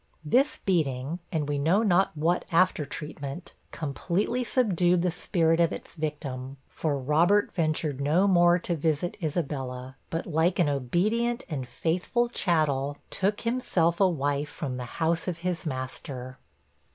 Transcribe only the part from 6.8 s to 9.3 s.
Robert ventured no more to visit